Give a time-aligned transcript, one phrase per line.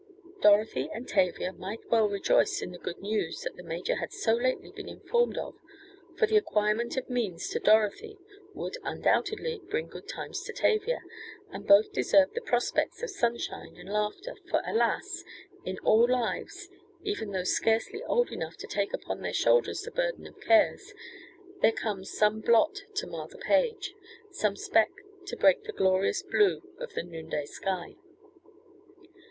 [0.41, 4.33] Dorothy and Tavia might well rejoice in the good news that the major had so
[4.33, 5.53] lately been informed of,
[6.17, 8.17] for the acquirement of means to Dorothy
[8.55, 11.03] would undoubtedly bring good times to Tavia,
[11.51, 15.23] and both deserved the prospects of sunshine and laughter, for alas
[15.65, 16.67] in all lives,
[17.03, 20.95] even those scarcely old enough to take upon their shoulders the burden of cares,
[21.61, 23.93] there comes some blot to mar the page:
[24.31, 24.89] some speck
[25.27, 27.97] to break the glorious blue of the noonday sky.